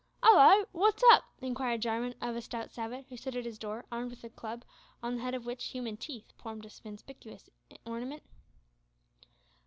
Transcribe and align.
"Hallo! 0.23 0.65
wot's 0.73 1.03
up?" 1.11 1.25
inquired 1.41 1.81
Jarwin 1.83 2.15
of 2.21 2.35
a 2.35 2.41
stout 2.41 2.71
savage 2.71 3.05
who 3.09 3.17
stood 3.17 3.35
at 3.35 3.45
his 3.45 3.59
door 3.59 3.85
armed 3.91 4.09
with 4.09 4.23
a 4.23 4.31
club, 4.31 4.65
on 5.03 5.15
the 5.15 5.21
head 5.21 5.35
of 5.35 5.45
which 5.45 5.65
human 5.67 5.95
teeth 5.95 6.31
formed 6.39 6.65
a 6.65 6.71
conspicuous 6.81 7.51
ornament. 7.85 8.23